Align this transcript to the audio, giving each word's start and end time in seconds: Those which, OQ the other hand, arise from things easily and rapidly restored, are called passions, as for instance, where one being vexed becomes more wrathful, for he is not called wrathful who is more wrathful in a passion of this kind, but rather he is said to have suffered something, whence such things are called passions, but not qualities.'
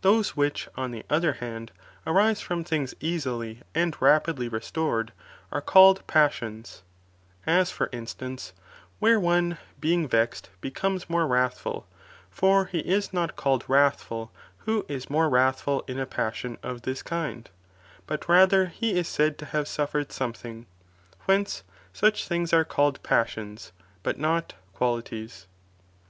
Those 0.00 0.34
which, 0.34 0.70
OQ 0.78 0.90
the 0.92 1.04
other 1.10 1.34
hand, 1.34 1.70
arise 2.06 2.40
from 2.40 2.64
things 2.64 2.94
easily 2.98 3.60
and 3.74 3.94
rapidly 4.00 4.48
restored, 4.48 5.12
are 5.52 5.60
called 5.60 6.06
passions, 6.06 6.82
as 7.46 7.70
for 7.70 7.90
instance, 7.92 8.54
where 9.00 9.20
one 9.20 9.58
being 9.78 10.08
vexed 10.08 10.48
becomes 10.62 11.10
more 11.10 11.26
wrathful, 11.26 11.86
for 12.30 12.64
he 12.64 12.78
is 12.78 13.12
not 13.12 13.36
called 13.36 13.66
wrathful 13.68 14.32
who 14.64 14.86
is 14.88 15.10
more 15.10 15.28
wrathful 15.28 15.84
in 15.86 15.98
a 15.98 16.06
passion 16.06 16.56
of 16.62 16.80
this 16.80 17.02
kind, 17.02 17.50
but 18.06 18.30
rather 18.30 18.68
he 18.68 18.94
is 18.98 19.06
said 19.08 19.36
to 19.36 19.44
have 19.44 19.68
suffered 19.68 20.10
something, 20.10 20.64
whence 21.26 21.64
such 21.92 22.26
things 22.26 22.50
are 22.54 22.64
called 22.64 23.02
passions, 23.02 23.72
but 24.02 24.18
not 24.18 24.54
qualities.' 24.72 25.46